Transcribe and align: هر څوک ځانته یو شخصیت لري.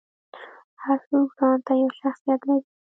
هر 0.83 0.97
څوک 1.09 1.27
ځانته 1.39 1.73
یو 1.81 1.89
شخصیت 2.01 2.41
لري. 2.49 2.67